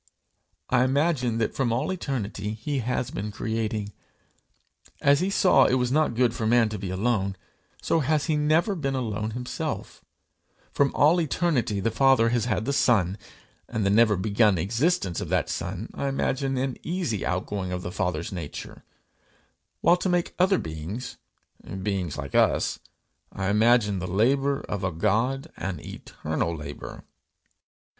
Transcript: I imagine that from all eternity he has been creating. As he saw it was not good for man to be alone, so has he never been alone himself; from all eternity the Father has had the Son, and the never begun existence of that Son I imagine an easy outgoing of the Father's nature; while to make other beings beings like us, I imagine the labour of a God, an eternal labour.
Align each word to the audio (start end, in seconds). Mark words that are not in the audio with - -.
I 0.71 0.83
imagine 0.83 1.37
that 1.37 1.53
from 1.53 1.71
all 1.71 1.91
eternity 1.93 2.55
he 2.55 2.79
has 2.79 3.11
been 3.11 3.31
creating. 3.31 3.93
As 4.99 5.19
he 5.19 5.29
saw 5.29 5.65
it 5.67 5.75
was 5.75 5.91
not 5.91 6.15
good 6.15 6.33
for 6.33 6.47
man 6.47 6.69
to 6.69 6.79
be 6.79 6.89
alone, 6.89 7.35
so 7.83 7.99
has 7.99 8.25
he 8.25 8.35
never 8.35 8.73
been 8.73 8.95
alone 8.95 9.29
himself; 9.37 10.03
from 10.73 10.91
all 10.95 11.21
eternity 11.21 11.79
the 11.79 11.91
Father 11.91 12.29
has 12.29 12.45
had 12.45 12.65
the 12.65 12.73
Son, 12.73 13.15
and 13.69 13.85
the 13.85 13.91
never 13.91 14.15
begun 14.17 14.57
existence 14.57 15.21
of 15.21 15.29
that 15.29 15.49
Son 15.51 15.87
I 15.93 16.07
imagine 16.07 16.57
an 16.57 16.77
easy 16.81 17.23
outgoing 17.23 17.71
of 17.71 17.83
the 17.83 17.91
Father's 17.91 18.31
nature; 18.31 18.83
while 19.81 19.97
to 19.97 20.09
make 20.09 20.33
other 20.39 20.57
beings 20.57 21.17
beings 21.83 22.17
like 22.17 22.33
us, 22.33 22.79
I 23.31 23.49
imagine 23.51 23.99
the 23.99 24.07
labour 24.07 24.61
of 24.61 24.83
a 24.83 24.91
God, 24.91 25.51
an 25.57 25.79
eternal 25.79 26.55
labour. 26.57 27.03